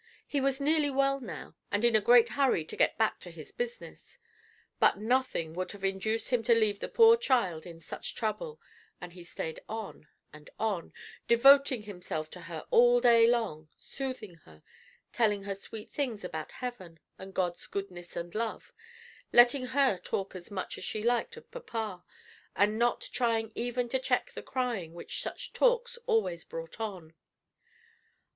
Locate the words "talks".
25.53-25.99